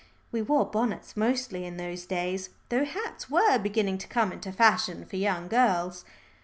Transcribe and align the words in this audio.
We 0.31 0.41
wore 0.41 0.65
bonnets 0.65 1.15
mostly 1.15 1.63
in 1.63 1.77
those 1.77 2.07
days, 2.07 2.49
though 2.69 2.85
hats 2.85 3.29
were 3.29 3.59
beginning 3.59 3.99
to 3.99 4.07
come 4.07 4.31
into 4.31 4.51
fashion 4.51 5.05
for 5.05 5.17
young 5.17 5.47
girls. 5.47 6.05